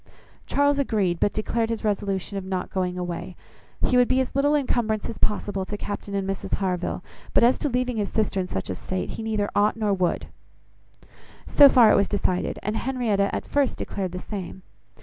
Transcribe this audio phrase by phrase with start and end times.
[0.47, 3.35] Charles agreed, but declared his resolution of not going away.
[3.85, 7.03] He would be as little incumbrance as possible to Captain and Mrs Harville;
[7.35, 10.25] but as to leaving his sister in such a state, he neither ought, nor would.
[11.45, 14.63] So far it was decided; and Henrietta at first declared the same.